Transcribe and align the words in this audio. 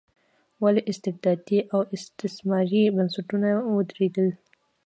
ولې 0.63 0.81
استبدادي 0.91 1.59
او 1.73 1.79
استثماري 1.95 2.83
بنسټونه 2.95 3.49
ودرېدل. 3.75 4.27